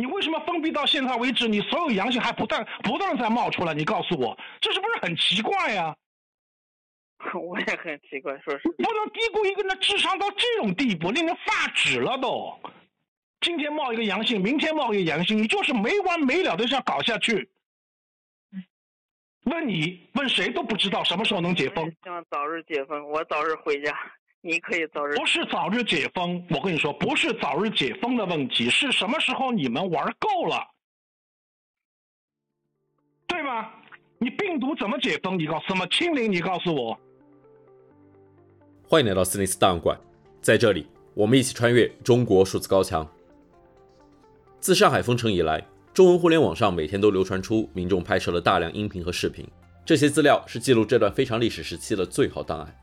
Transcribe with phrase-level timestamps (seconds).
[0.00, 3.74] 你为什么封闭到现在为止，你所有阳性还不断不断在冒出来？
[3.74, 5.94] 你告诉我，这是不是很奇怪呀？
[7.38, 12.58] 我也很奇怪，说是不能低估一个人的智商到这种地步，令人发指了都。
[13.42, 17.50] 今天冒一个阳性，明天冒一个阳性，你就是没完没了的这样搞下去。
[19.44, 21.84] 问你问谁都不知道什么时候能解封。
[22.02, 23.94] 希望早日解封，我早日回家，
[24.42, 25.16] 你可以早日。
[25.16, 30.66] 不是早日解封，我跟你说，不是早日解封的问题，是什么时候你们玩够了，
[33.26, 33.70] 对吗？
[34.18, 35.38] 你病毒怎么解封？
[35.38, 36.30] 你告诉怎么清零？
[36.30, 36.98] 你告诉我。
[38.86, 39.98] 欢迎来到四零四档案馆，
[40.40, 43.06] 在这里，我们一起穿越中国数字高墙。
[44.58, 49.46] 自上海封城以来，中文互联网上每天都流传出民众拍摄了大量音频和视频，
[49.84, 52.76] 这些资料是记录这段非常历史时期的最好档案。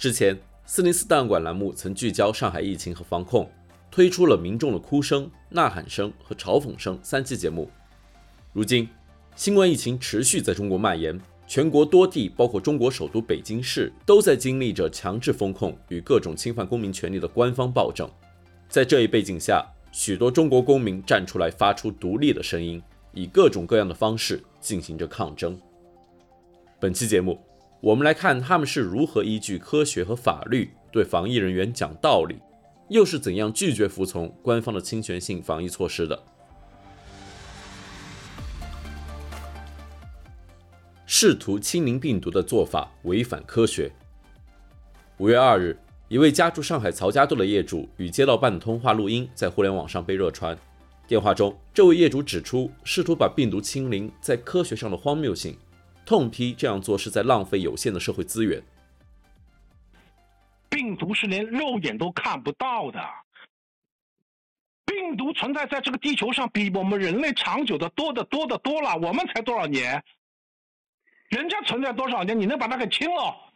[0.00, 3.46] 之前，四零四档案馆栏目曾聚焦上海疫情和防控，
[3.90, 7.70] 推出了民众的哭声、呐喊声和嘲讽声三期节目。
[8.54, 8.88] 如今，
[9.36, 18.10] 新冠疫情持续在中国蔓延，全国多地，包括中国首都北京市，都在经历着强制封控与各种侵犯公民权利的官方暴政。
[18.70, 25.60] 在这一背景下，许多中国公民站出来发出独立的声音，以各种各样的方式进行着抗争。
[26.80, 27.38] 本期节目，
[27.80, 32.38] 我们来看他们是如何依据科学和法律对防疫人员讲道理，
[32.88, 36.22] 又是怎样拒绝服从官方的侵权性防疫措施的。
[41.06, 43.90] 试图清零病毒的做法违反科学。
[45.18, 45.78] 五月二日。
[46.08, 50.58] 一位家住上海曹家渡的业主与街道办的通话录音在互联网上被热传。
[51.06, 55.56] 电话中，这位业主指出，试图把病毒清零在科学上的荒谬性，
[56.04, 58.62] 痛批这样做是在浪费有限的社会资源。
[60.68, 63.00] 病毒是连肉眼都看不到的，
[64.86, 68.96] 病毒存在在这个地球上比我们人类长久的多的多的多了。
[68.96, 70.02] 我们才多少年？
[71.28, 72.38] 人家存在多少年？
[72.38, 73.49] 你能把它给清了？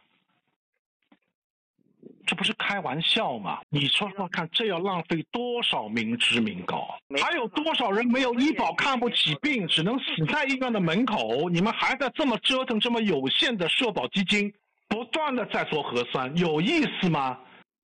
[2.25, 3.59] 这不是开玩笑吗？
[3.69, 6.87] 你说说看，这要浪费多少民脂民膏？
[7.21, 11.49] 还有多少人没有医保，看不起病，只能死在医院的门口？
[11.49, 14.51] 你们还在这么折腾这么有限的社保基金，
[14.87, 17.37] 不断的在做核酸，有意思吗？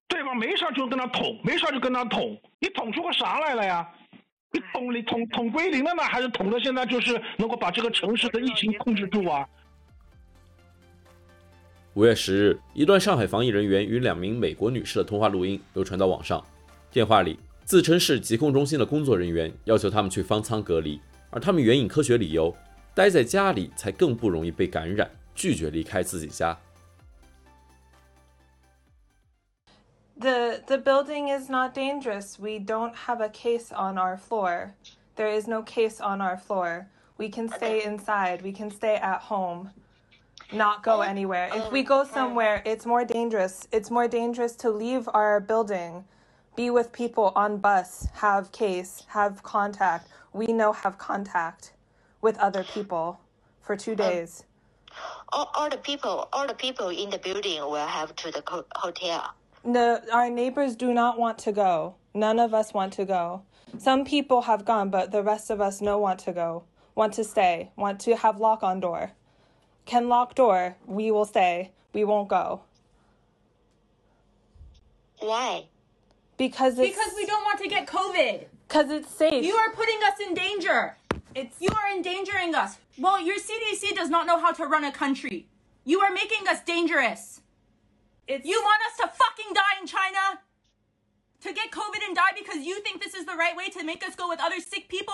[0.08, 0.34] 对吧？
[0.34, 3.88] 没事就跟他捅，没事就跟他捅，你捅出个啥来了呀？
[4.54, 9.48] 你捅你捅捅归零了呢，还是捅的现在就是能够把这个城市的疫情控制住啊？
[11.94, 16.42] 五月十日，一段上海防疫人员与两名美国女士的通话录音流传到网上。
[16.90, 22.56] 电话里，自称是疾控中心的工作人员要求他们去方舱隔离，而他们援引科学理由，
[22.96, 26.58] 待在家里才更不容易被感染，拒绝离开自己家。
[30.18, 32.40] The the building is not dangerous.
[32.40, 34.70] We don't have a case on our floor.
[35.18, 36.86] There is no case on our floor.
[37.18, 38.44] We can stay inside.
[38.44, 39.72] We can stay at home.
[40.54, 41.50] Not go oh, anywhere.
[41.54, 43.68] If we oh, go somewhere, it's more dangerous.
[43.72, 46.06] It's more dangerous to leave our building,
[46.56, 50.08] be with people on bus, have case, have contact.
[50.34, 51.74] We know have contact
[52.22, 53.20] with other people
[53.62, 54.44] for two um, days.
[55.30, 59.34] all, all the people, all the people in the building will have to the hotel.
[59.64, 61.96] No, our neighbors do not want to go.
[62.14, 63.44] None of us want to go.
[63.78, 66.64] Some people have gone, but the rest of us no want to go.
[66.96, 67.72] Want to stay.
[67.78, 69.14] Want to have lock on door
[69.86, 70.76] can lock door.
[70.86, 71.72] We will stay.
[71.94, 72.62] We won't go.
[75.20, 75.66] Why?
[76.38, 78.46] Because it's, because we don't want to get COVID.
[78.68, 79.44] Because it's safe.
[79.44, 80.98] You are putting us in danger.
[81.36, 82.78] It's you are endangering us.
[82.98, 85.48] Well, your CDC does not know how to run a country.
[85.86, 87.42] You are making us dangerous.
[88.28, 90.40] It's, you want us to fucking die in China?
[91.42, 94.06] To get COVID and die because you think this is the right way to make
[94.06, 95.14] us go with other sick people?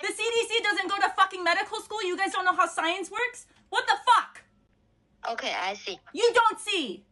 [0.00, 2.02] The CDC doesn't go to fucking medical school.
[2.04, 3.46] You guys don't know how science works?
[3.68, 4.42] What the fuck?
[5.32, 5.98] Okay, I see.
[6.12, 7.04] You don't see.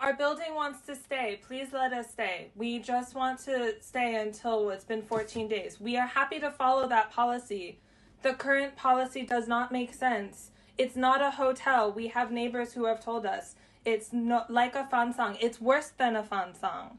[0.00, 1.40] Our building wants to stay.
[1.44, 2.50] Please let us stay.
[2.54, 5.80] We just want to stay until it's been 14 days.
[5.80, 7.80] We are happy to follow that policy.
[8.22, 10.52] The current policy does not make sense.
[10.76, 11.92] It's not a hotel.
[11.92, 15.36] We have neighbors who have told us it's not like a fansang.
[15.40, 16.98] It's worse than a fansang.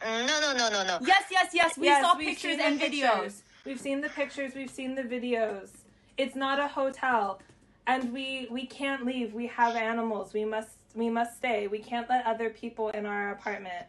[0.00, 0.98] No, no, no, no, no.
[1.02, 1.76] Yes, yes, yes.
[1.76, 3.10] We yes, saw pictures and videos.
[3.10, 3.42] Pictures.
[3.68, 5.68] We've seen the pictures, we've seen the videos.
[6.16, 7.38] It's not a hotel.
[7.86, 9.34] And we we can't leave.
[9.34, 10.32] We have animals.
[10.32, 11.66] We must we must stay.
[11.66, 13.84] We can't let other people in our apartment.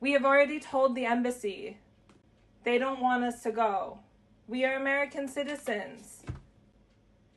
[0.00, 1.76] We have already told the embassy.
[2.64, 3.98] They don't want us to go.
[4.46, 6.22] We are American citizens.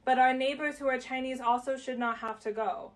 [0.05, 2.91] But our neighbors who are Chinese also should not have to go.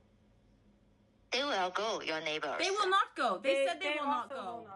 [1.34, 2.60] They will go, your neighbors.
[2.60, 3.42] They will not go.
[3.44, 4.75] They, they said they, they will, not will not go.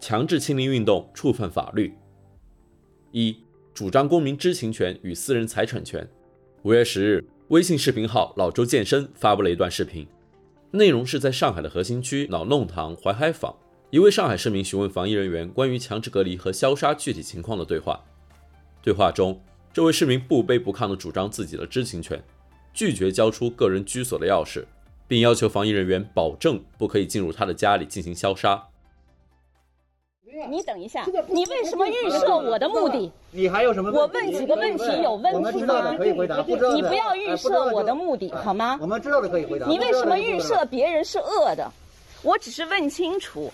[0.00, 1.94] 强制清零运动触犯法律。
[3.12, 3.36] 一、
[3.74, 6.08] 主张公民知情权与私人财产权。
[6.62, 10.06] 五月十日，微信视频号老周健身发布了一段视频，
[10.70, 13.54] 内容是在上海的核心区老弄堂淮海坊，
[13.90, 18.02] 一位上海市民询问防疫人员关于强制隔离和消杀具体情况的对话。
[18.82, 19.38] 对话中，
[19.70, 22.22] 这位市民不卑不亢地主张自己的知情权，
[22.72, 24.64] 拒绝交出个人居所的钥匙，
[25.06, 28.66] 并要求防疫人员保证不可以进入他的家里进行消杀。
[30.48, 33.10] 你等一下，你为什么预设我的目的？
[33.30, 33.90] 你还有什么？
[33.90, 35.94] 我问几个问题有问题吗？
[35.96, 36.42] 可以回答。
[36.46, 38.78] 你不要预设我的目的，好吗？
[38.80, 39.66] 我们知道的可以回答。
[39.66, 41.70] 你为什么预设别人是恶的？
[42.22, 43.50] 我只是问清楚。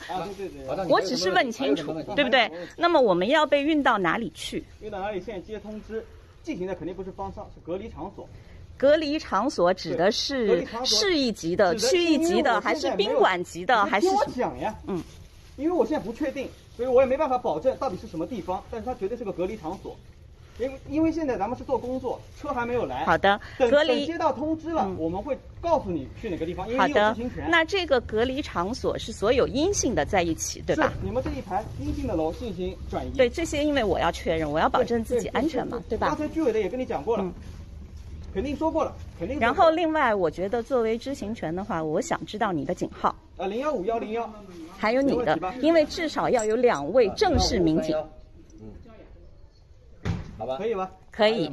[0.88, 2.50] 我只是问清楚，对不对？
[2.76, 4.64] 那么我们要被运到哪里去？
[4.80, 5.20] 运到哪里？
[5.20, 6.04] 现在接通知，
[6.42, 8.28] 进行的肯定不是方舱，是隔离场所。
[8.78, 14.24] 隔离场所指的是市一级的、区一级的，还是宾馆级的，还是什么？
[14.26, 15.02] 听我讲呀，嗯，
[15.56, 16.46] 因为我现在不确定。
[16.76, 19.96] 所以我也没办法保证到底是什么地方，但是它绝对是个隔离场所，
[20.58, 23.04] 因为因为现在咱们是做工作，车还没有来。
[23.04, 27.44] 好的，等隔离接到通知了，嗯，我们会告诉你去哪个地方，因为你有知情权。
[27.44, 30.92] 好的，那这个隔离场所是所有阴性的在一起，对吧？
[31.02, 33.10] 你们这一排阴性的楼进行转移。
[33.16, 36.08] 对，这些因为我要确认，我要保证自己安全嘛，对，吧？
[36.08, 37.32] 刚才居委的也跟你讲过了，嗯，
[38.34, 39.38] 肯定说过了，肯定。
[39.40, 43.14] 然后另外，我觉得作为知情权的话，我想知道你的警号。
[43.36, 44.30] 啊，零幺五幺零幺。
[44.78, 47.96] 还有你的，因为至少要有两位正式民警。
[48.60, 50.90] 嗯，好吧，可以吧？
[51.10, 51.50] 可以。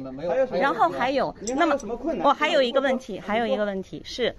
[0.52, 1.78] 然后还有，那么
[2.22, 4.34] 我还有一个问题，还有一个问题是，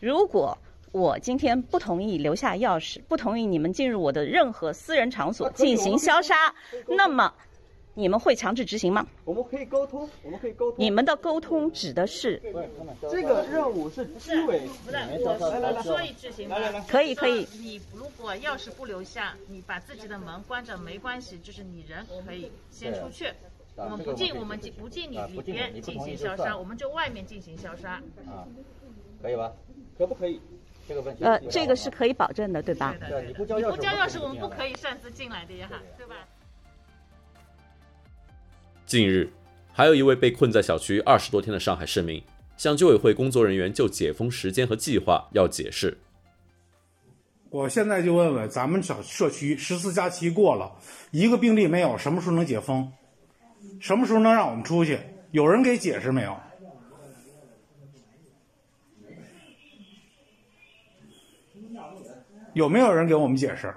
[0.00, 0.58] 如果
[0.92, 6.54] 我今天不同意留下钥匙，不同意你们进入我的任何私人场所进行消杀，
[6.86, 7.32] 那么。
[7.98, 9.04] 你们会强制执行吗？
[9.24, 10.76] 我们可以沟通，我们可以沟通。
[10.78, 12.40] 你们的沟通指的是？
[13.10, 14.60] 这个任务是居委。
[14.84, 16.56] 不是，我我说一句行吗？
[16.86, 17.44] 可以可以。
[17.60, 23.32] 你如果钥匙不留下，你把自己的门关着没关系，就是你人可以先出去。
[23.74, 28.00] 我们不进，我们进不进你里边进行消杀，我们就外面进行消杀。
[28.28, 28.46] 啊，
[29.20, 29.52] 可以吧？
[29.98, 30.40] 可不可以？
[30.86, 31.24] 这个问题。
[31.24, 32.94] 呃，这个是可以保证的，对吧？
[33.00, 33.22] 对的。
[33.22, 36.14] 你不交钥匙，我们不可以擅自进来的呀，对吧？
[38.88, 39.30] 近日，
[39.70, 42.22] 还有一位被困在小区二十多天的上海市民，
[42.56, 45.94] 向居委会工作人员就解封时间和计划要解释。
[47.50, 50.72] 我现在就问问咱们小社区十四加七过了，
[51.10, 52.90] 一个病例没有，什么时候能解封？
[53.78, 54.98] 什么时候能让我们出去？
[55.32, 56.34] 有人给解释没有？
[62.54, 63.74] 有没有人给我们解释？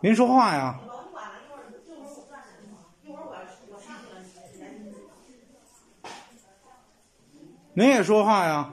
[0.00, 0.80] 您说话呀！
[7.74, 8.68] 您也说话呀！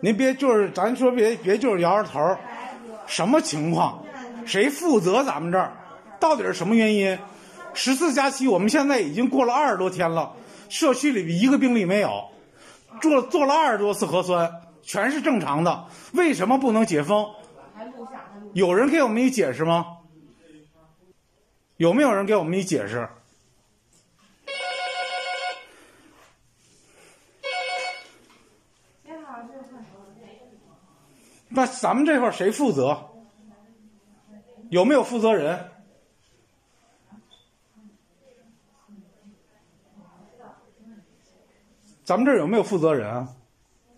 [0.00, 2.36] 您别就是咱说别别就是摇着头，
[3.06, 4.04] 什么情况？
[4.44, 5.72] 谁负责咱们这儿？
[6.20, 7.18] 到底是什么原因？
[7.72, 10.34] 十四加七，我们现在已经过了二十多天了，
[10.68, 12.28] 社区里一个病例没有，
[13.00, 14.52] 做做了二十多次核酸，
[14.82, 17.26] 全是正常的，为什么不能解封？
[18.52, 19.86] 有人给我们一解释吗？
[21.78, 23.08] 有没有人给我们一解释？
[31.54, 33.10] 那咱们这块谁负责？
[34.70, 35.70] 有没有负责人？
[42.02, 43.28] 咱们这儿有没有负责人啊？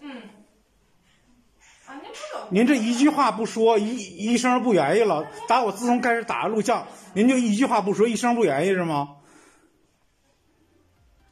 [0.00, 0.10] 嗯。
[1.86, 2.46] 啊，您不有。
[2.50, 5.26] 您这一句话不说，一一声不愿意了。
[5.48, 9.16] 打我自从开始打录像，您就一句话不说，一声不愿意是吗？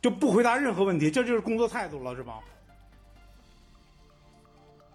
[0.00, 2.40] 就不回答任何问题，这就是工作态度了是吗？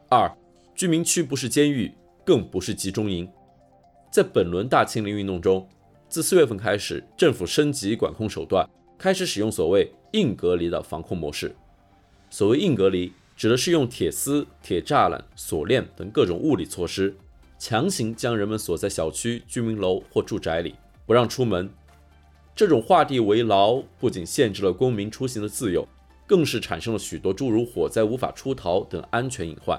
[0.10, 0.36] 二。
[0.80, 1.92] 居民区不是监狱，
[2.24, 3.30] 更不是集中营。
[4.10, 5.68] 在本轮大清零运动中，
[6.08, 8.66] 自四月份开始，政府升级管控手段，
[8.98, 11.54] 开始使用所谓硬隔离的防控模式。
[12.30, 17.14] 所谓硬隔离，指的是用铁丝、铁栅栏、锁链等各种物理措施，
[17.58, 21.70] 强行将人们锁在小区、居民楼或住宅里，不让出门。
[22.56, 25.86] 这种画地为牢，不仅限制了公民出行的自由，
[26.26, 29.78] 更是产生了许多诸如火灾无法出逃等安全隐患。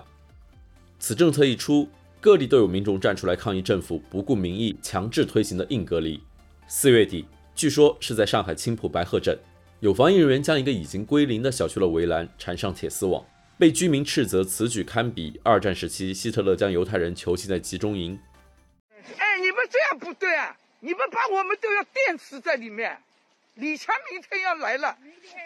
[1.00, 1.88] 此政策一出，
[2.20, 6.22] 各地都有民众站出来抗议政府不顾民意强制推行的硬隔离。
[6.68, 9.36] 四月底，据说是在上海青浦白鹤镇，
[9.80, 13.24] 有防疫人员将一个已经归零的小区的围栏缠上铁丝网，
[13.58, 18.20] 被居民斥责此举堪比二战时期希特勒将犹太人囚禁在集中营。
[19.16, 20.54] 哎，你们这样不对啊！
[20.80, 22.98] 你们把我们都要电死在里面，
[23.60, 24.96] 李强明天要来了，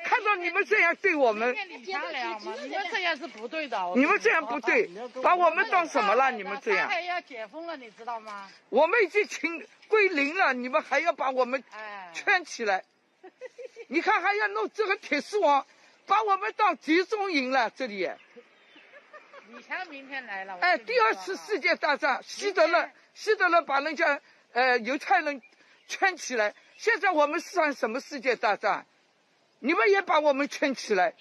[0.04, 2.54] 看到你们这样对我们，李强来嘛？
[2.62, 3.92] 你们这样是不对的。
[3.96, 4.88] 你们这样不对，
[5.20, 6.30] 把我们当什么了？
[6.30, 6.80] 你们这样。
[6.82, 8.48] 上海要解封了，你知道吗？
[8.68, 11.62] 我们已经清归零了，你们还要把我们
[12.12, 12.84] 圈起来？
[13.88, 15.66] 你看还要弄这个铁丝网，
[16.06, 18.08] 把我们当集中营了，这里。
[19.48, 20.56] 李强明天来了。
[20.60, 24.20] 哎，第二次世界大战，希特勒，希特勒把人家
[24.52, 25.42] 呃犹太人
[25.88, 26.54] 圈起来。
[26.76, 28.86] 现在我们算什么世界大战？
[29.60, 31.14] 你们也把我们圈起来。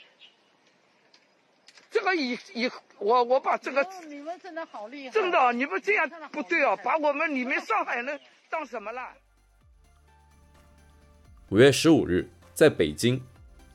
[1.90, 3.88] 这个以以我我把这个。
[4.08, 5.12] 你们真的好厉害。
[5.12, 8.20] 真的，你们这样不对哦，把我们你们上海人
[8.50, 9.14] 当什么了？
[11.50, 13.22] 五月十五日，在北京，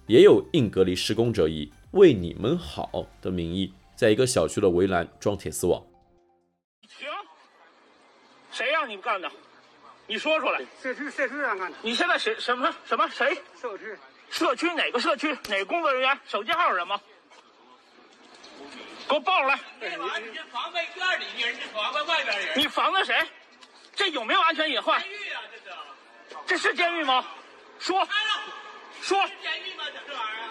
[0.06, 5.80] 也有硬隔离施工者以“为你们好”的名义，在一个小区的围栏装铁丝网。
[6.82, 7.08] 停！
[8.50, 9.30] 谁让你们干的？
[10.08, 11.76] 你说出来，社区社区上干的。
[11.82, 13.34] 你现在谁什么什么谁？
[13.60, 13.94] 社区，
[14.30, 15.36] 社区哪个社区？
[15.48, 16.18] 哪个工作人员？
[16.26, 16.98] 手机号是什么？
[19.06, 19.60] 给我报出来。
[19.78, 22.58] 这玩意儿，你防在院里人，你防在外边人。
[22.58, 23.22] 你防着谁？
[23.94, 24.98] 这有没有安全隐患？
[25.02, 26.36] 监狱啊，这是。
[26.46, 27.22] 这是监狱吗？
[27.78, 28.08] 说。
[29.02, 29.28] 说。
[29.42, 29.84] 监狱吗？
[29.92, 30.48] 这这玩意儿。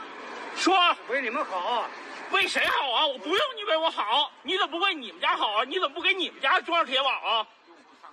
[0.55, 0.95] 说。
[1.07, 1.89] 为你们好。
[2.29, 3.07] 为谁好啊？
[3.07, 5.63] 我不用你为我好，你怎么不为你们家好啊？
[5.63, 7.47] 你怎么不给你们家装上铁网啊？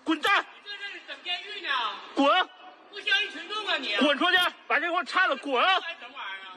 [0.04, 0.46] 滚蛋！
[1.06, 1.70] 整监狱呢？
[2.14, 2.48] 滚！
[2.90, 3.96] 不相信群众啊你！
[3.96, 4.36] 滚出去！
[4.66, 5.36] 把这给我拆了！
[5.36, 5.62] 滚！
[5.62, 6.50] 什么玩意儿？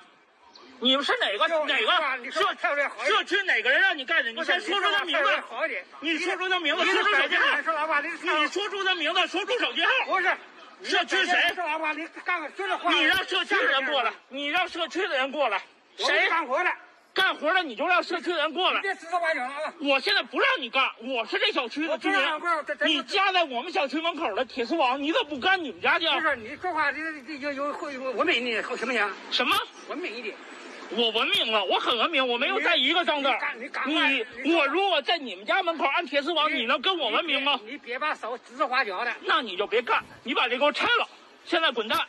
[0.80, 2.42] 你们是哪个哪个社
[3.06, 4.32] 社区哪个人让你干的？
[4.32, 5.36] 你先说出他名字。
[5.50, 5.84] 好一点。
[6.02, 7.58] 你说出他名字，说出手机号。
[8.02, 9.92] 你说出他名字，说出手机号。
[10.06, 10.38] 不是。
[10.84, 11.56] 社区谁？
[11.96, 12.08] 你
[12.96, 15.60] 你让社区的人过来，你让社区的人过来。
[15.98, 16.30] 谁？
[16.30, 16.72] 干活的。
[17.18, 18.80] 干活的你就让社区的人过来。
[18.80, 19.74] 别指手画脚了。
[19.80, 22.20] 我现在不让你干，我是这小区的居民。
[22.86, 26.08] 你架在我们小区门口的铁丝网，你怎么不干你们家去？
[26.08, 29.14] 不是你说话这这有有会文明一点行不行？
[29.32, 29.58] 什么？
[29.90, 30.36] 文明一点。
[30.92, 33.30] 我文明了，我很文明，我没有带一个脏字。
[33.86, 37.60] 你我如果在你们家门口安铁丝网，你能跟我文明吗？
[37.66, 39.12] 你别把手指手画脚的。
[39.24, 41.10] 那你就别干，你把这给我拆了，
[41.44, 42.00] 现在滚蛋。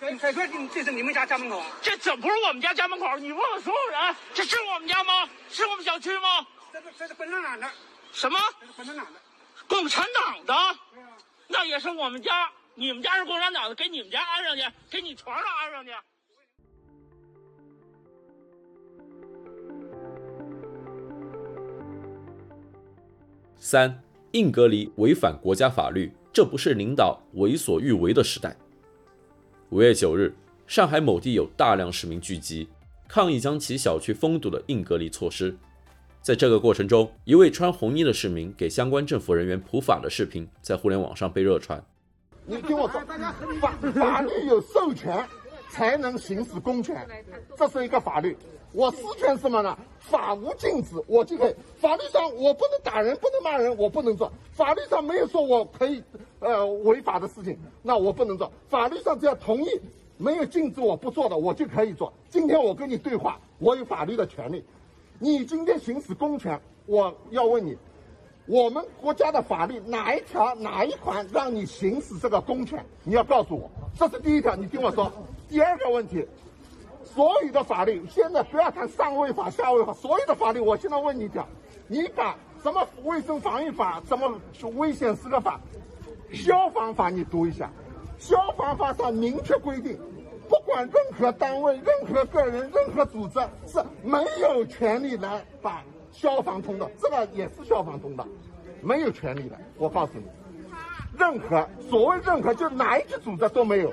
[0.00, 1.60] 再说这是你们家家门口？
[1.82, 3.16] 这怎不是我们家家门口？
[3.18, 5.28] 你问问所有人，这是我们家吗？
[5.50, 6.46] 是我们小区吗？
[6.72, 7.68] 这是这是共产党的。
[8.12, 8.38] 什么？
[8.60, 9.20] 这是共产党的。
[9.66, 10.78] 共产党的？
[11.48, 12.50] 那也是我们家。
[12.74, 15.90] 你们家是共产党的，给你们家安上去，给你床上安上去。
[23.56, 24.00] 三，
[24.30, 28.56] 硬隔离违反国家法律，这不是领导为所欲为的时代。
[29.70, 30.34] 五月九日，
[30.66, 32.66] 上海某地有大量市民聚集，
[33.06, 35.54] 抗议将其小区封堵的硬隔离措施。
[36.22, 41.84] 在这个过程中，一位穿红衣的市民给相关政府人员普法的视频在互联网上被热传。
[42.46, 45.22] 你听我说，大家法法律有授权
[45.68, 47.06] 才能行使公权，
[47.54, 48.38] 这是一个法律。
[48.72, 49.76] 我私权什么呢？
[49.98, 51.54] 法无禁止，我就可以。
[51.76, 54.30] 法律上我不能打人，不能骂人，我不能做。
[54.52, 56.02] 法律上没有说我可以，
[56.40, 58.50] 呃，违法的事情，那我不能做。
[58.68, 59.68] 法律上只要同意，
[60.16, 62.12] 没有禁止我不做的，我就可以做。
[62.28, 64.62] 今天我跟你对话，我有法律的权利。
[65.18, 67.76] 你今天行使公权，我要问你，
[68.46, 72.84] 我们国家的法律哪一条哪一款让你行使这个公权？
[73.02, 74.54] 你要告诉我，这是第一条。
[74.54, 75.10] 你听我说，
[75.48, 76.24] 第二个问题。
[77.14, 81.48] 所有的法律，现在不要谈上位法、下位法，所有的法律，我现在问你讲，
[81.86, 84.40] 你把什么卫生防御法、什么
[84.76, 85.60] 危险时刻法、
[86.32, 87.70] 消防法你读一下。
[88.18, 89.96] 消防法上明确规定，
[90.48, 98.26] 不管任何单位、任何个人、任何组织是没有权利来把消防通道，这个也是消防通道，
[98.82, 99.56] 没有权利的。
[99.76, 100.24] 我告诉你，
[101.16, 103.92] 任何所谓任何，就哪一个组织都没有。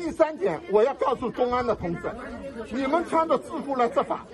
[0.00, 2.10] 第三点，我要告诉公安的同志，
[2.72, 4.24] 你们穿着制服来执法，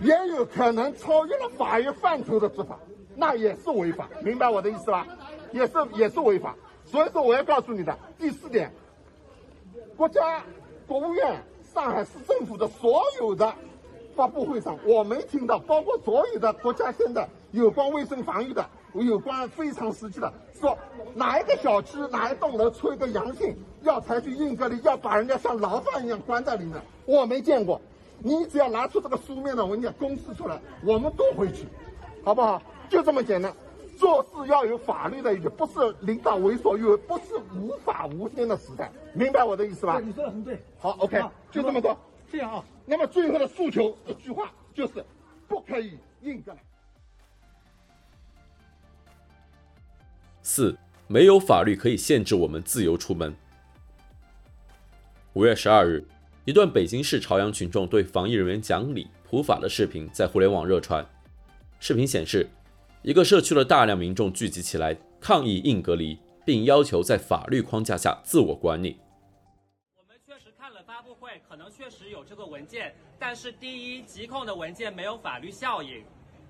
[0.00, 2.78] 也有可能超越了法律范畴的执法，
[3.14, 5.06] 那也是违法，明白我的意思吧？
[5.52, 6.56] 也是也是违法。
[6.86, 8.72] 所以说，我要告诉你的第四点，
[9.94, 10.42] 国家
[10.86, 13.54] 国务院、上海市政府的所有的
[14.16, 18.66] 发布会上，我没听到，包括所有的国家现在有关卫生防御的。
[18.94, 20.76] 有关非常时期的说，
[21.14, 27.80] 哪一个小区哪一栋楼出一个阳性，要采取硬隔离，要把人家像牢犯一样关在里面，我没见过。
[28.20, 31.66] 你只要拿出这个书面的文件公示出来，我们都回去，
[32.24, 32.60] 好不好？
[32.88, 33.52] 就这么简单。
[33.96, 40.00] 做事要有法律的依据，不是领导为所欲为，不是无法无天的时代，明白我的意思吧？
[40.00, 40.60] 你说的很对。
[40.78, 41.96] 好，OK，就这么多。
[42.30, 42.64] 这样啊。
[42.86, 45.04] 那么最后的诉求一句话就是，
[45.46, 46.58] 不可以硬隔离。
[50.48, 50.74] 四，
[51.08, 53.36] 没有法律可以限制我们自由出门。
[55.34, 56.02] 五月十二日，
[56.46, 61.06] 一段北京市朝阳群众对防疫人员讲理普法的视频在互联网热传。
[61.78, 62.48] 视频显示，
[63.02, 68.96] 一个社区的大量民众聚集起来抗议硬隔离，并要求在法律框架下自我管理。
[69.98, 76.02] 我们确实看了发布会，可能确实有这个文件，但是第一，疾控的文件没有法律效应；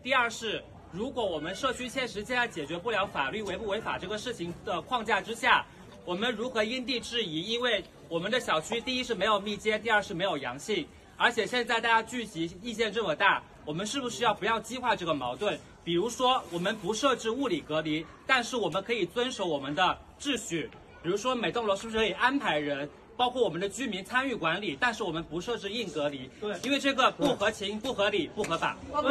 [0.04, 5.64] 第二是，如果我们社区现实现在解决不了法律违不违法这个事情的框架之下，
[6.04, 7.42] 我们如何因地制宜？
[7.42, 15.58] 因为我们的小区第一是没有密接，第二是没有阳性，而且现在大家聚集意见这么大，我们是不是要不要激化这个矛盾？
[15.84, 20.70] 比如说，我们不设置物理隔离，但是我们可以遵守我们的秩序。
[21.02, 24.78] 比如说，每栋楼是不是可以安排人，包括我们的居民参与管理？
[24.80, 28.76] 但是我们不设置硬隔离，对，因为这个不合情、不合理、不合法。
[28.92, 29.02] 对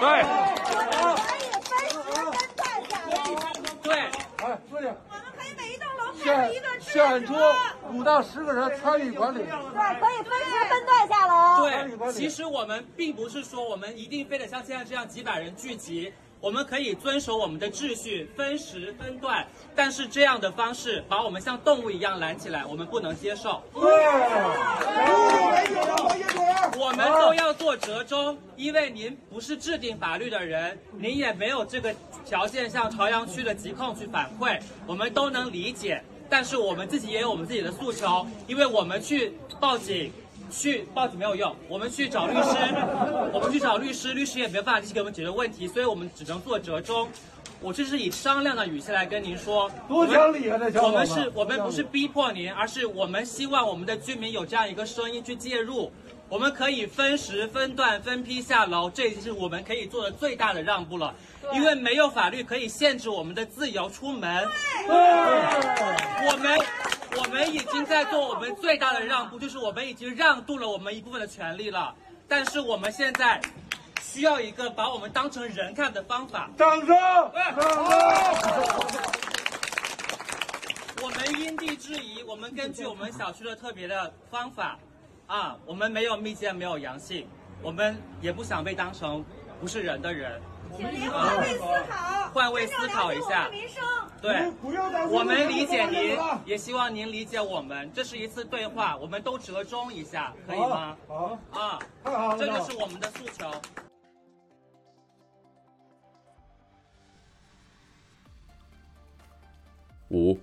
[0.00, 0.24] 对。
[3.82, 3.92] 对。
[4.38, 4.96] 哎，坐下。
[6.22, 7.34] 选选出
[7.92, 11.64] 五到十个人参与管理，对，可以分时分段下楼。
[11.64, 19.46] 对，其实我们并不是说我们一定非得像现在这样几百人聚集，我们可以遵守我们的秩序，分时分段。
[19.76, 23.62] 但是这样的方式把我们像动物一样拦起来，我们不能接受。
[26.78, 31.94] 我们都要做折中，因为您不是制定法律的人，您也没有这个
[32.24, 36.02] 条件向朝阳区的疾控去反馈，我们都能理解。
[36.30, 40.10] 但是我们自己也有我们自己的诉求，因为我们去报警，
[40.50, 42.56] 去报警没有用，我们去找律师，
[43.32, 47.08] 我们去找律师，律师也没有办法去给我们解决问题，所以我们只能做折中。
[47.62, 50.58] 我这是以商量的语气来跟您说，多讲理啊！
[50.72, 55.92] 这我们是，我们不是逼迫您，而是我们希望我们的居民有这样一个声音去介入。
[56.30, 61.14] 我们可以分时、分段、分批下楼，这已经是我们可以做的最大的让步了。
[61.52, 64.46] 因为没有法律可以限制我们的自由出门。
[64.86, 64.96] 对，
[66.30, 66.58] 我们
[67.16, 71.94] 我们已经在做我们最大的让步，就是我们已经让渡了我们一部分的权利了。
[72.28, 73.40] 但是我们现在
[74.00, 76.48] 需要一个把我们当成人看的方法。
[76.56, 76.86] 掌声！
[76.86, 77.92] 掌声！
[81.02, 84.78] 我们因地制宜，我们根据我们小区的特别的方法。
[85.26, 87.24] 啊，我们没有密接，没有阳性，
[87.62, 89.24] 我们也不想被当成
[89.60, 90.40] 不是人的人。
[90.76, 93.50] 请您换位思考，换位思考一下。
[94.20, 94.52] 对，
[95.10, 97.90] 我们理解您，也希望您理解我们。
[97.92, 100.96] 这是一次对话，我们都折中一下，可以吗？
[101.08, 101.38] 好。
[101.52, 101.78] 啊，
[102.36, 103.50] 这就是我们的诉求。
[110.10, 110.38] 五，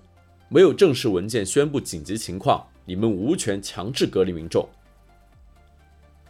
[0.50, 4.68] 没有正式文件宣布紧急情况，你们无权强制隔离民众。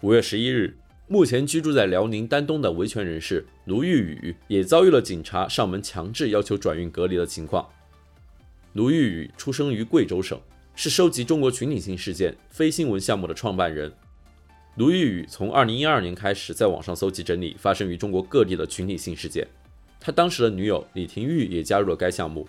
[0.01, 0.77] 五月十一日，
[1.09, 7.65] 目前居住在辽宁丹东的维权人士卢玉宇也遭遇了警察上门强制要求转运隔离的情况。
[8.73, 10.37] 卢玉宇出生于贵州省，
[10.75, 13.91] 是收集中国群体性事件非新闻项目的创办人。
[14.75, 19.47] 卢玉宇从二零一二年开始在网上搜集整理发生于中国各地的群体性事件，
[20.01, 22.45] 他当时的女友李婷玉也加入了该项目。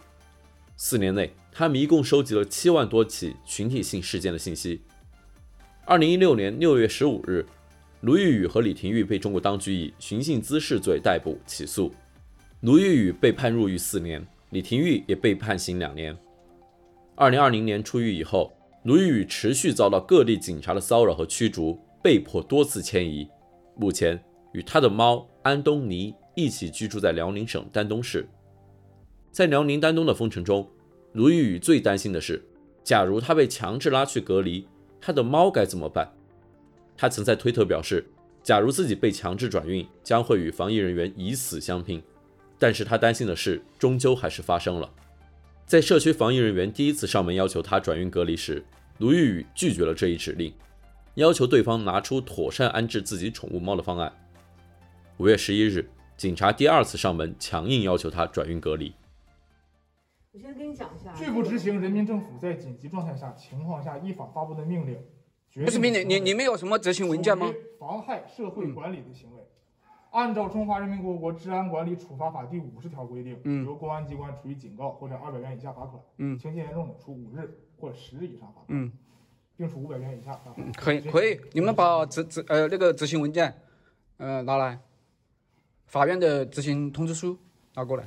[0.76, 4.80] 四年内，他们一共收集了七万多起群体性事件的信息。
[5.86, 7.46] 二零一六年六月十五日，
[8.02, 11.92] 卢玉宇和李廷玉被中国当局以寻衅滋事罪逮捕起诉。
[12.60, 16.16] 卢玉宇被判入狱四年，李廷玉也被判刑两年。
[17.16, 18.52] 二零二零年出狱以后，
[18.84, 23.28] 卢玉宇持续遭到各地警察的骚扰和驱逐，被迫多次迁移。
[23.76, 24.20] 目前，
[24.52, 28.28] 与他的猫安东尼一起居住在辽宁省丹东市。
[29.32, 30.68] 在辽宁丹东的封城中，
[31.12, 32.44] 卢玉宇最担心的是，
[32.84, 34.66] 假如他被强制拉去隔离。
[35.00, 36.12] 他的猫该怎么办？
[36.98, 38.04] 他曾在推特表示，
[38.42, 42.02] 假如自己被强制转运，将会与防疫人员以死相拼。
[42.58, 44.90] 但是他担心的事，终究还是发生了。
[45.64, 48.64] 在社区防疫人员第一次上门要求他转运隔离时，
[48.98, 50.52] 卢玉宇拒绝了这一指令，
[51.14, 54.12] 要求对方拿出妥善安置自己宠物猫的方案。
[55.18, 58.92] 五月十一日，警察第二次上门，强硬要求他转运隔离。
[60.32, 64.98] 我先跟你讲一下，拒不执行人民政府在紧急状态下情况下依法发布的命令，
[65.54, 67.52] 不是命令，你你们有什么执行文件吗？
[67.78, 69.42] 妨害社会管理的行为，
[70.10, 78.92] 按照《中华人民共和国治安管理处罚法》第五十条规定，嗯，由公安机关处以警告或者二百元以下罚款，嗯，情节严重的处五日或十日以上罚款，嗯，
[79.56, 80.72] 并处五百元以下罚款。
[80.72, 83.52] 可以可以，你们把执执呃那个执行文件，
[84.18, 84.78] 呃拿来，
[85.86, 87.36] 法院的执行通知书
[87.74, 88.04] 拿过来。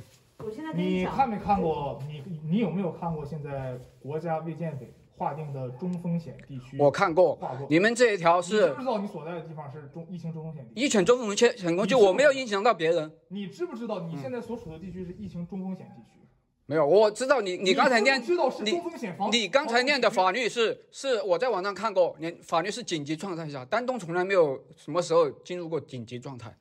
[0.74, 2.02] 你看没看过？
[2.08, 3.24] 你你有没有看过？
[3.24, 6.76] 现在国家卫健委划定的中风险地区？
[6.76, 7.38] 我看过。
[7.70, 8.54] 你们这一条是？
[8.54, 10.84] 你知不知道你所在的地方是中疫情中风险地区？
[10.84, 13.12] 疫情中风险地区，我没有影响到别人。
[13.28, 16.18] 你知不知道你现在所处的地区是疫情中风险地区？
[16.66, 26.52] 没有，我知道你你刚才念知道是你中风险你刚才念的法律是是我在网上看过，你法律是紧急状态下，丹东从来没有什么时候进入过紧急状态，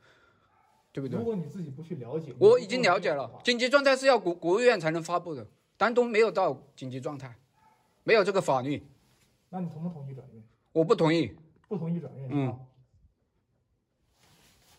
[0.92, 1.26] 对不对如？
[1.26, 5.48] 果你自己不去了解，我已经了解了，紧急状态是要国国务院才能发布的，
[5.78, 7.34] 丹东没有到紧急状态，
[8.04, 8.82] 没有这个法律，
[9.50, 10.44] 那你同不同意转运？
[10.74, 11.32] 我不同意。
[11.68, 12.28] 不同意转运。
[12.32, 12.60] 嗯。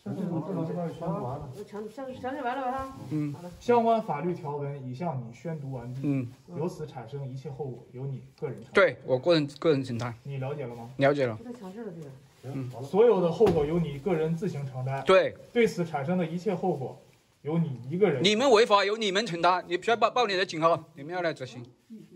[0.02, 1.48] 像这种这种这边宣读完了。
[1.64, 2.98] 强强强制完了吧？
[3.10, 3.32] 嗯。
[3.60, 6.00] 相关法律条文已向你宣读完毕。
[6.02, 6.28] 嗯。
[6.56, 8.72] 由此产生一切后果由你个人承担。
[8.74, 10.12] 对我个人个人承担。
[10.24, 10.90] 你了解了吗？
[10.96, 11.36] 了解了。
[11.36, 12.10] 不太强制了，这个。
[12.54, 12.68] 嗯。
[12.82, 15.04] 所有的后果由你个人自行承担。
[15.04, 15.36] 对。
[15.52, 17.00] 对此产生的一切后果
[17.42, 18.22] 由你一个人。
[18.22, 21.64] 你们违法由你们承担，你需要报报你的警号，你们要来执行。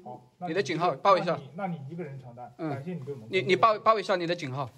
[0.05, 1.39] 好，你的警号报一下。
[1.55, 2.53] 那你一个人承担。
[2.59, 2.71] 嗯。
[2.71, 3.29] 感谢你对我们。
[3.31, 4.71] 你你报报一下你的警号。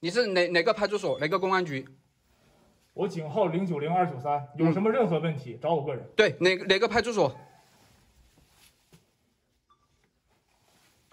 [0.00, 1.18] 你是哪哪个派出所？
[1.20, 1.86] 哪个公安局？
[2.92, 6.04] 我警号零九零二九三，有什么任何问题找我个人。
[6.16, 7.34] 对，哪哪个派出所？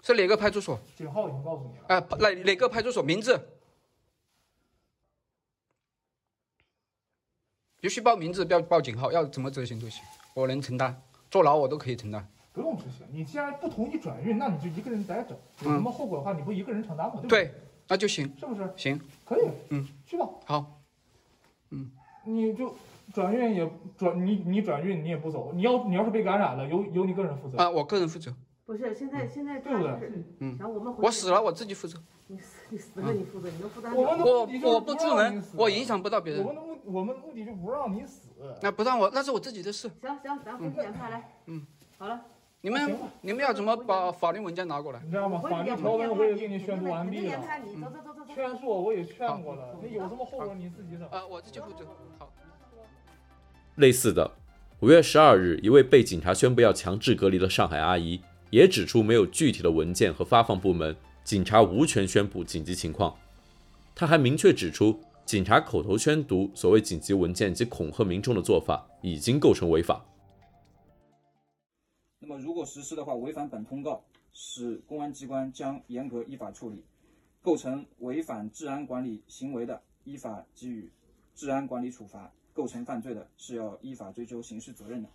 [0.02, 0.78] 是哪个派出所？
[0.96, 1.84] 警号已经告诉你了。
[1.88, 3.02] 啊，哪哪个派出所？
[3.02, 3.40] 名字？
[7.84, 10.98] 必须报名字，不要报警号，要怎么执行都行，我能承担，
[11.30, 12.26] 坐牢我都可以承担。
[12.50, 17.16] 不用执行，你既然不同意转运，那你就一个人待着，有什么后果的话，你不一个人承担吗？
[17.16, 17.52] 对不对？
[17.86, 18.32] 那就行。
[18.40, 18.72] 是不是？
[18.74, 19.46] 行，可以。
[19.68, 20.26] 嗯，去吧。
[20.46, 20.80] 好。
[21.72, 21.90] 嗯，
[22.24, 22.74] 你就
[23.12, 27.58] 转运也转你你转运你也不走，你要你要是被感染了，由由你个人负责。
[27.58, 28.34] 啊，我个人负责。
[28.64, 30.24] 不是，现在现在对不对？
[30.38, 30.56] 嗯。
[30.58, 32.00] 然后我们我死了，我自己负责。
[32.28, 33.94] 你死你死了，你负责，你能负担？
[33.94, 36.42] 我我不出门，我影响不到别人。
[36.42, 38.28] 我们的目我们目的就不让你死。
[38.60, 39.88] 那不让我，那是我自己的事。
[40.00, 41.30] 行行，咱回去检查来。
[41.46, 41.66] 嗯。
[41.98, 42.20] 好了。
[42.60, 44.98] 你们你们要怎么把法律文件拿过来？
[45.04, 45.38] 你知道吗？
[45.38, 47.36] 法律条文我也给你宣读完毕了。
[47.36, 48.34] 走走走走走。
[48.34, 51.06] 劝说我也劝过了，那有什么后果你自己整。
[51.08, 51.84] 啊，我自己负责。
[52.18, 52.32] 好。
[53.74, 54.30] 类似的，
[54.80, 63.14] 五月十二日，一位被警察宣布要强制隔离的上海阿姨，也指出没有具体的文件和发放部门，警察无权宣布紧急情况。
[63.94, 70.04] 她还明确指出，警察口头宣读所谓紧急文件及恐吓民众的做法，已经构成违法。
[72.18, 76.76] 那么，如果实施的话，违反本通告，使公安机关将严格依法处理；
[77.40, 80.92] 构成违反治安管理行为的，依法给予
[81.34, 85.08] 治安管理处罚；构成犯罪的，是要依法追究刑事责任的。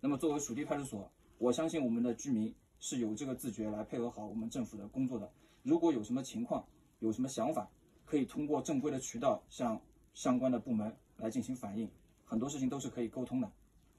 [0.00, 5.28] 那么，作为属地派出所，我相信我们的居民是有这个自觉来配合好我们政府的工作的。
[5.64, 6.64] 如果有什么情况，
[7.00, 7.68] 有什么想法，
[8.06, 9.78] 可以通过正规的渠道向
[10.14, 11.90] 相关的部门来进行反映，
[12.24, 13.50] 很多事情都是可以沟通的。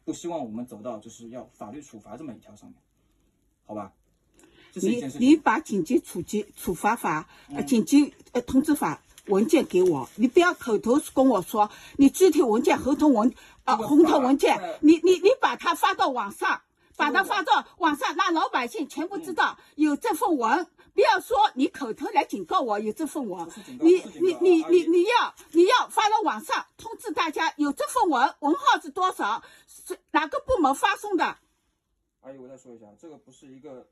[0.05, 2.79] 不希望我们走到就是要法律处罚这么一条上面，
[3.65, 3.91] 好吧？
[4.73, 13.29] 你你把紧急处级处罚法、呃紧急呃通知法文件给我，你不要口头跟我说，你具体文件、合同文
[13.63, 16.61] 啊、呃、红头文件，你你你把它发到网上，
[16.95, 20.67] 把它发到网上，让老百姓全部知道有这份文。
[20.97, 23.47] 不要说你口头来警告我有这份文，
[23.79, 31.23] 你你你你你要你要发到网上通知大家有这份文，文号是多少，是哪个部门发送的？
[32.21, 33.87] 阿姨，我再说一下，这个不是一个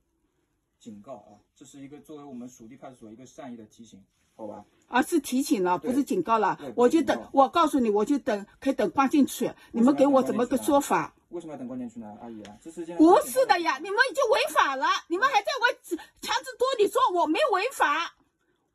[0.86, 4.04] 警告啊，这是一个作为我们属地派出所一个善意的提醒，
[4.36, 4.64] 好吧？
[4.88, 6.60] 啊，是提醒了，不是警告了。
[6.76, 11.16] 我就等，我告诉你，我就等，可以等关进去，你们给我怎么个说法？
[11.30, 12.56] 为什么要等关进去呢，阿姨啊？
[12.62, 15.74] 这是不是的呀，你们已经违法了，你们还在我
[16.22, 18.16] 强制夺你说我没违法。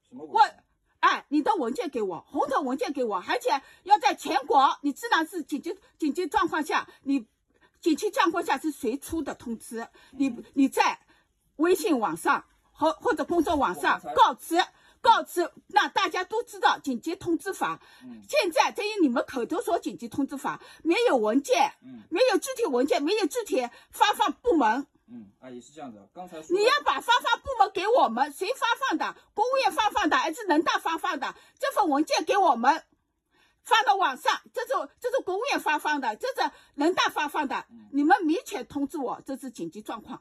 [0.09, 0.41] 什么违法？
[0.41, 0.55] 我，
[0.99, 3.51] 哎，你的文件给我，红头文件给我，而且
[3.85, 7.25] 要在全国，你自然是紧急紧急状况下，你
[7.81, 9.87] 紧急状况下是谁出的通知？
[10.11, 11.00] 你你在
[11.61, 14.57] 微信网上和或者公众网上告知。
[15.03, 17.81] 告知让大家都知道紧急通知法。
[18.03, 24.87] 嗯、现在对于你们口头说紧急通知法，没有文件，嗯、没有具体文件，没有具体发放部门。
[25.07, 29.17] 嗯，阿姨是这样的，刚才你要把发放部门给我们，谁发放的？
[29.33, 31.35] 国务院发放的还是人大发放的？
[31.59, 32.85] 这份文件给我们，
[33.63, 34.69] 发到网上，这是
[35.01, 37.65] 这是国务院发放的，这是人大发放的。
[37.71, 40.21] 嗯、你们明确通知我，这是紧急状况。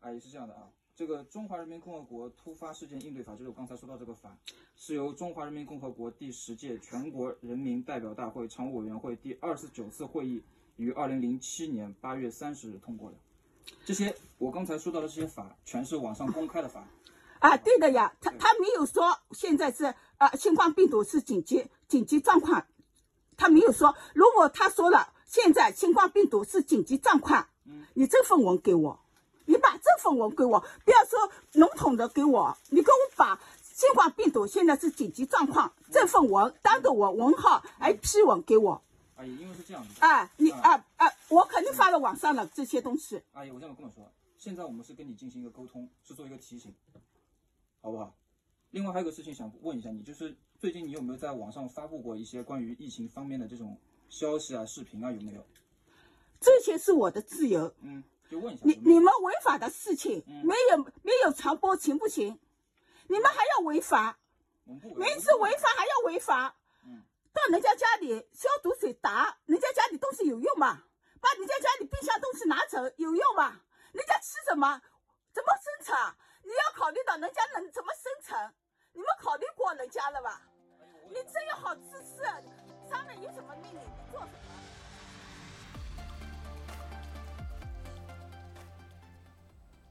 [0.00, 0.68] 阿姨是这样的啊。
[0.94, 4.36] 这个《中华人民共和国突发事件应对法》就是我刚才说到这个法，
[4.76, 10.42] 是由中华人民共和国第十届全国人民代表大会常务委员会第二十九次会议
[10.76, 13.16] 于二零零七年八月三十日通过的。
[13.86, 16.86] 这些我刚才说到的这些法，全是网上公开的法。
[17.38, 22.66] 啊，对的呀，他他没有说现在是呃，新冠病毒是紧急紧急状况，
[23.38, 23.96] 他没有说。
[24.14, 29.00] 如果他说了现在新冠病毒是紧急状况，嗯，你这份文给我。
[29.82, 38.82] 这份文给我，不要说笼统的给我，你给我把新冠病毒现在是紧急状况，这份文单独文文号 IP 文给我。
[39.16, 40.00] 阿姨，因为是这样子。
[40.00, 43.22] 啊，你啊啊我肯定发到网上了这些东西。
[43.32, 46.74] 阿姨，我这样跟你说，现在我们是跟你进行一个沟通，是做一个提醒，
[47.82, 48.14] 好不好？
[48.70, 53.76] 另外还有个事情想问一下你，就是最近你有没有在网上发布过一些关于疫情方面的这种
[54.08, 55.10] 消息啊、视频啊？
[55.10, 55.44] 有没有？
[56.40, 57.74] 这些是我的自由。
[57.82, 58.62] 嗯，就问一下。
[58.64, 62.38] 你你们违法的事情，嗯、没有没有传播行不行？
[63.08, 64.18] 你们还要违法？
[64.64, 66.54] 明知违法还要违法？
[66.86, 67.02] 嗯。
[67.32, 70.84] 到人家家里消毒水打，人家家里东西有用吗？
[71.20, 73.60] 把人家家里冰箱东西拿走有用吗？
[73.92, 74.80] 人家吃什么？
[75.32, 75.98] 怎么生存？
[76.42, 78.54] 你要考虑到人家能怎么生存？
[78.92, 80.42] 你们考虑过人家了吧？
[81.08, 82.22] 你这样好自私，
[82.88, 83.80] 上面有什么命令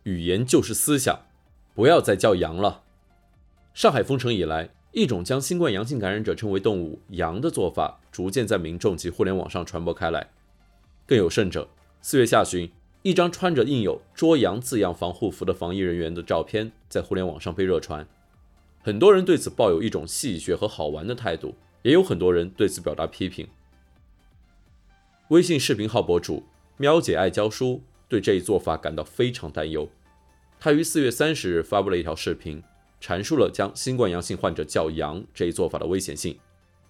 [0.10, 1.28] 语言就是思想，
[1.76, 2.82] 不要再叫羊了。
[3.76, 10.32] 上海封城以来，一种将新冠阳性感染者称为动物“羊”的做法，逐渐在民众及互联网上传播开来。
[11.06, 11.70] 更有甚者，
[12.02, 12.72] 四月下旬，
[13.04, 18.08] 一张穿着印有“捉羊”字样防护服的防疫人员的照片在互联网上被热传。
[18.82, 23.48] 很多人对此抱有一种戏谑和好玩的态度，也有很多人对此表达批评。
[25.28, 26.44] 微信视频号博主
[26.78, 29.88] 喵姐爱教书对这一做法感到非常担忧。
[30.62, 32.62] 他于四月三十日发布了一条视频，
[33.02, 36.38] 阐述了将新冠阳性患者叫“阳”这一做法的危险性。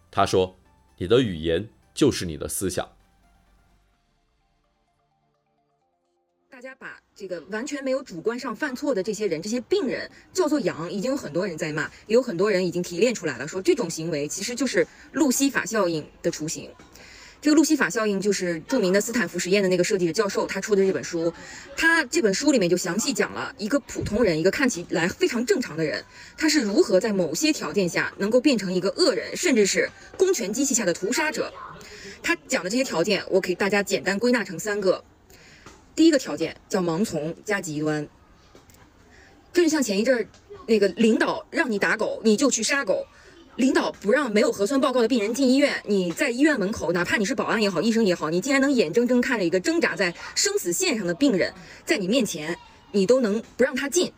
[0.09, 0.57] 他说
[0.97, 2.89] ：“你的语言就是你的思想。”
[6.49, 16.69] 大家把这个完全没有主观上犯错的这些人、这些病人叫做“羊”，已经有很多人在骂，也有很多人已经提炼出来了，说这种行为其实就是路西法效应的雏形。
[17.41, 21.33] 这个路西法效应就是著名的斯坦福实验的那个设计的教授他出的这本书，
[21.77, 26.03] 他这本书里面就详细讲了一个普通人，一个看起来非常正常的人，
[26.37, 31.53] 他是如何在某些条件下能够变成一个恶人，甚至是公权机器下的屠杀者。
[32.21, 35.01] 他讲的这些条件，我给大家简单归纳成三个。
[35.95, 38.05] 第一个条件叫盲从加极端，
[39.53, 40.27] 这就像前一阵儿
[40.67, 43.07] 那个领导让你打狗，你就去杀狗。
[43.59, 52.57] 领导不让没有核酸报告的病人进医院，你在医院门口，哪怕你是保安也好，医生也好，你竟然能眼睁睁看着一个挣扎在生死线上的病人在你面前，
[52.93, 54.13] 你都能不让他进。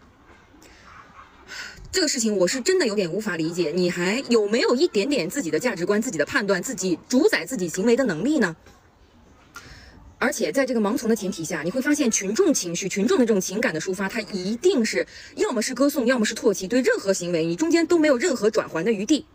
[1.91, 8.55] 这个事情我是真的有点无法理解，你还有没有一点点自己的价值观、自己的判断、自己主宰自己行为的能力呢？
[10.21, 15.03] 而且在这个盲从的前提下，你会发现群众情绪、群众的这种情感的抒发，它一定是
[15.35, 19.25] 要么是歌颂，要么是唾弃，对任何行为你中间都没有任何转圜的余地。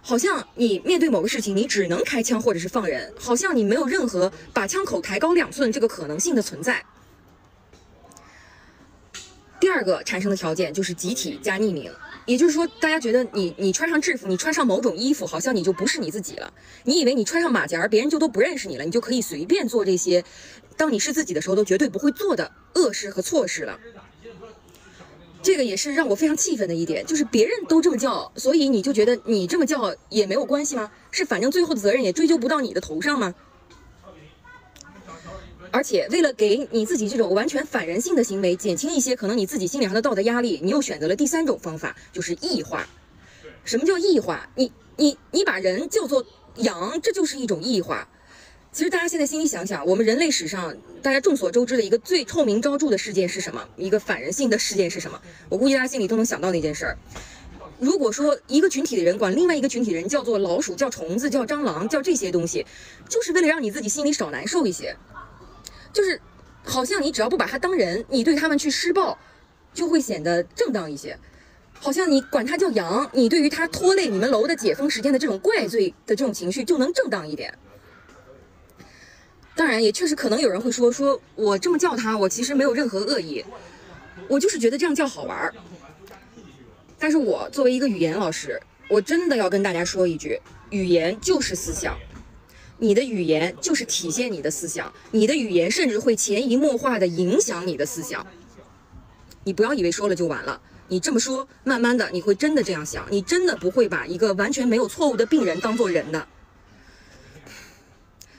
[0.00, 6.84] 好像你面对某个事情，你只能开枪或者是放人，好像你没有任何把枪口抬高两寸这个可能性的存在。
[9.58, 11.90] 第二个产生的条件就是集体加匿名。
[12.26, 16.52] 也就是说，大家觉得你你穿上制服，你穿上某种衣服，好像你就不是你自己了。
[16.84, 20.24] 你以为你穿上马甲，别人就都不认识你了，你就可以随便做这些，
[20.76, 23.78] 当你是自己的时候都绝对不会做的恶事和错事了。
[25.42, 30.88] 这个也是让我非常气愤的一点，就是别人都这么叫，所以你就觉得你这么叫也没有关系吗？
[31.10, 33.34] 是反正最后的责任也追究不到你的头上吗？
[35.72, 42.86] 而且，为了给你自己这种完全反人性的行为减轻一些可能你自己心理上的道德压力，你又选择了第三种方法，就是异化。
[43.64, 44.46] 什么叫异化？
[44.54, 46.24] 你你你把人叫做
[46.56, 48.06] 羊，这就是一种异化。
[48.70, 53.66] 其实大家现在心里想想，我们人类史上大家众所周知的一个最臭名昭著的事件是什么？
[53.78, 55.18] 一个反人性的事件是什么？
[55.48, 56.98] 我估计大家心里都能想到那件事儿。
[57.78, 62.64] 如果说一个群体的人管另外一个群体人叫做老鼠、叫虫子、叫蟑螂、叫这些东西，
[63.08, 64.94] 就是为了让你自己心里少难受一些。
[65.92, 66.20] 就是，
[66.64, 69.18] 好像你只要不把他当人，你对他们去施暴，
[69.74, 71.18] 就会显得正当一些。
[71.78, 77.52] 好像你管他叫羊，你对于他拖累你们楼的解封时间的这种怪罪的这种情绪，就能正当一点。
[79.54, 83.44] 当然，也确实可能有人会说，说我这么叫他，我其实没有任何恶意，
[84.28, 85.52] 我就是觉得这样叫好玩儿。
[86.98, 91.98] 但是我作为一个语言老师，我真的要跟大家说一句，语言就是思想。
[92.82, 98.26] 你的语言就是体现你的思想，你的语言甚至会潜移默化的影响你的思想。
[99.44, 106.26] 你不要以为说了就完了，你这么说，慢慢的你会真的这样想，你真的不会把一个完全没有错误的病人当做人的。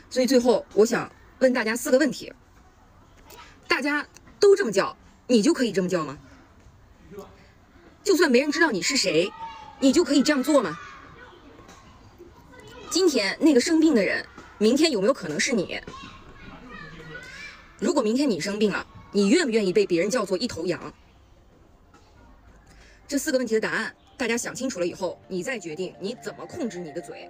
[0.09, 2.33] 所以最后，我想问大家四个问题：
[3.65, 4.05] 大家
[4.41, 6.17] 都这么叫，你就可以这么叫吗？
[8.03, 9.31] 就算没人知道你是谁，
[9.79, 10.77] 你就可以这样做吗？
[12.89, 14.25] 今天那个生病的人。
[14.59, 15.79] 明天有没有可能是你？
[17.79, 20.93] 如果明天你生病了你愿不愿意被别人叫做一头羊？
[23.05, 27.29] 这四个问题的答案大家想清楚了以后你再决定你怎么控制你的嘴。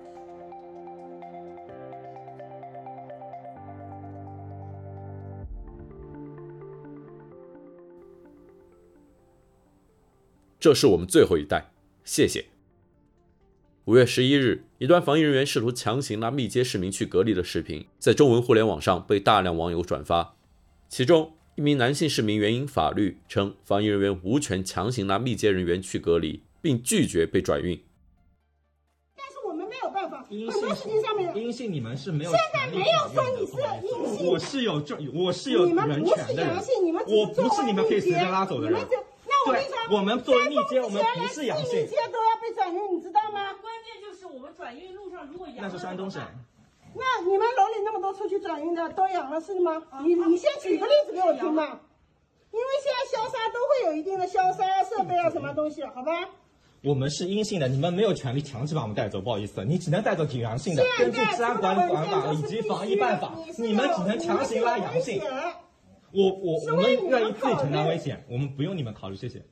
[10.59, 11.71] 这是我们最后一代
[12.05, 12.52] 谢谢。
[13.85, 20.37] 五月十一日，一段防疫人员试图强行拉密接市民去隔离的视频，在中文互联网上被大量网友转发。
[20.87, 27.83] 其中一名男性市民援引法律称，防疫人员无权强行拉密接人员去隔离，并拒绝被转运。
[29.17, 32.31] 但是我们没有办法，阴很多事情上面，阴性你们是没有。
[32.31, 33.51] 现在没有说你是
[33.85, 35.99] 阴性，我是有这，我是有人权的人。
[35.99, 38.79] 你们不是阳性，你们我不是你们可以随便拉走的人。
[39.25, 41.81] 那我跟你说，我们作为密接，我们不是阳性。
[41.81, 43.51] 密接都要被转运，你知道吗？
[43.53, 46.21] 关键就是我们转运路上如果阳，那是山东省。
[46.95, 49.83] 那你们楼里那么多出去转运的都阳了是吗？
[50.03, 51.79] 你你先举个例子给我听嘛。
[52.51, 56.11] 因为现在消杀都会有一定的消杀设备啊，什么东西，好吧？
[56.83, 60.83] 我们是阴性的，你们没有权利强制把我们带走，不好意思，你只能带走挺阳性的。
[60.99, 65.21] 根据治安管理管法以及防疫办法，你们只能强行拉阳性。
[66.11, 69.43] 我我我们愿意自己承担危险，我们不用你们考虑，谢谢。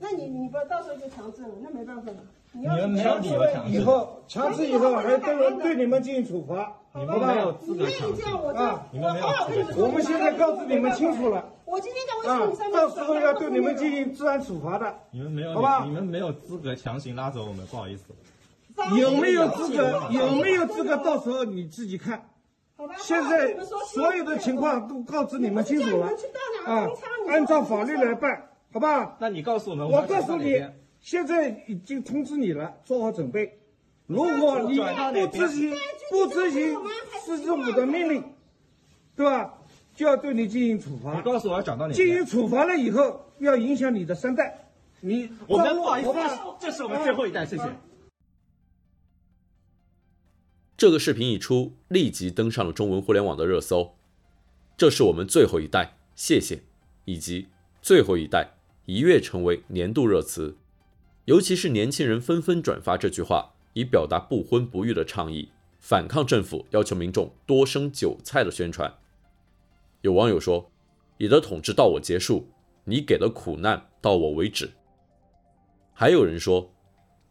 [0.00, 2.18] 那你你不到时候就强制了，那没办法了。
[2.52, 3.78] 你们没有理由强制。
[3.78, 8.22] 以后强制以后还对对你们进行处罚，你们没有资格强制
[8.56, 8.86] 啊！
[8.90, 9.26] 你们没有
[9.64, 9.84] 资格。
[9.84, 11.44] 我们现在告诉你们清楚了。
[11.64, 14.92] 我今天在微信上面到时候要对你们进行治安处罚的。
[15.12, 15.84] 你们没有，好吧？
[15.84, 18.04] 你们没有资格强行拉走我们，不好意思。
[18.98, 20.02] 有没有资格？
[20.10, 20.96] 有没有资格？
[20.96, 22.26] 到时候你自己看。
[22.96, 23.54] 现在
[23.92, 26.08] 所有的情况都告知你们清楚了
[26.64, 26.88] 啊！
[27.28, 29.16] 按照法律来办，好吧？
[29.20, 30.64] 那你告诉我们，我告诉你，
[31.00, 33.58] 现在已经通知你了，做好准备。
[34.06, 35.72] 如果你不执行
[36.10, 36.76] 不执行
[37.24, 38.24] 市政府的命令，
[39.16, 39.54] 对吧？
[39.94, 41.14] 就要对你进行处罚。
[41.14, 41.92] 你告诉我要转到哪？
[41.94, 44.68] 进行处罚了以后，要影响你的三代。
[45.00, 46.10] 你我们不好意思，
[46.58, 47.62] 这是我们最后一代，谢谢。
[50.76, 53.94] 这个视频一出，立即登上了中文互联网的热搜。
[54.76, 56.62] 这是我们最后一代，谢谢，
[57.04, 57.48] 以及
[57.82, 58.54] 最后一代
[58.86, 60.56] 一跃成为年度热词。
[61.30, 68.92] 尤其是年轻人纷纷转发这句话，以表达不婚不育的倡议，反抗政府要求民众多生韭菜的宣传。
[70.00, 70.72] 有网友说
[71.18, 72.48] ：“你的统治到我结束，
[72.82, 74.72] 你给的苦难到我为止。”
[75.94, 76.72] 还有人说：“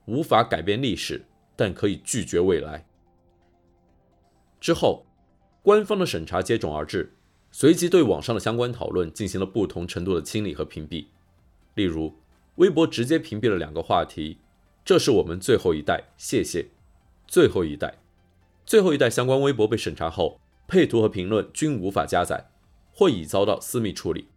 [0.07, 1.25] 无法改变历史，
[1.57, 2.85] 但可以拒绝未来。”
[4.61, 5.05] 之后，
[5.61, 7.11] 官方的审查接踵而至，
[7.51, 11.07] 随即对网上的相关讨论进行了不同程度的清理和屏蔽。
[11.75, 12.15] 例如，
[12.59, 14.37] 微博直接屏蔽了两个话题
[14.85, 16.67] ：“这是我们最后一代，谢谢。”
[17.27, 17.97] 最后一代，
[18.65, 22.49] 最后一代相关微博被审查后，配图和评论均无法加载。
[22.91, 24.27] 或已遭到私密处理，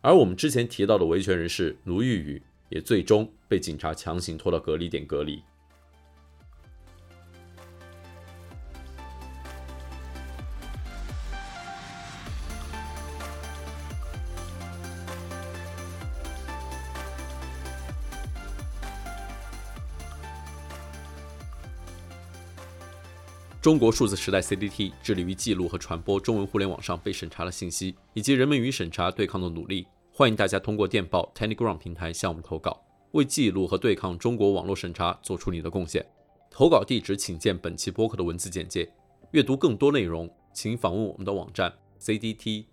[0.00, 5.44] 而我们之前提到的维权人士卢玉宇也最终被警察强行拖到隔离点隔离。
[23.62, 29.86] 中国数字时代 CDT 致力于记录和传播中文互联网上被审查的信息，以及人们与审查对抗的努力。
[30.12, 36.04] 欢迎大家通过电报 Telegram 平台向我们投稿，为记录和对抗中国网络审查做出你的贡献。
[36.50, 38.92] 投稿地址请见本期播客的文字简介。
[39.30, 42.66] 阅读更多内容，请访问我们的网站 cdt.media。